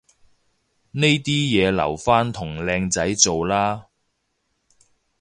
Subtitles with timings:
[0.93, 3.85] 呢啲嘢留返同靚仔做啦